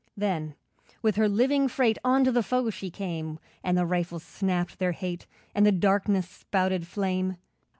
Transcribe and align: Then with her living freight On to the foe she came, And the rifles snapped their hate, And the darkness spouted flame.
Then 0.17 0.55
with 1.03 1.15
her 1.17 1.29
living 1.29 1.67
freight 1.67 1.99
On 2.03 2.23
to 2.23 2.31
the 2.31 2.41
foe 2.41 2.71
she 2.71 2.89
came, 2.89 3.37
And 3.63 3.77
the 3.77 3.85
rifles 3.85 4.23
snapped 4.23 4.79
their 4.79 4.93
hate, 4.93 5.27
And 5.53 5.63
the 5.63 5.71
darkness 5.71 6.27
spouted 6.27 6.87
flame. 6.87 7.37